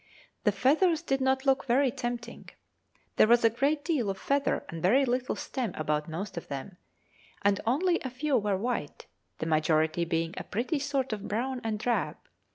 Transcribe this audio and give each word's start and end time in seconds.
The 0.45 0.51
feathers 0.51 1.03
did 1.03 1.21
not 1.21 1.45
look 1.45 1.65
very 1.65 1.91
tempting; 1.91 2.49
there 3.17 3.27
was 3.27 3.45
a 3.45 3.51
great 3.51 3.85
deal 3.85 4.09
of 4.09 4.17
feather 4.17 4.65
and 4.67 4.81
very 4.81 5.05
little 5.05 5.35
stem 5.35 5.73
about 5.75 6.09
most 6.09 6.37
of 6.37 6.47
them, 6.47 6.77
and 7.43 7.61
only 7.67 7.99
a 7.99 8.09
few 8.09 8.35
were 8.37 8.57
white, 8.57 9.05
the 9.37 9.45
majority 9.45 10.03
being 10.03 10.33
a 10.37 10.43
pretty 10.43 10.79
sort 10.79 11.13
of 11.13 11.27
brown 11.27 11.61
and 11.63 11.77
drab. 11.77 12.17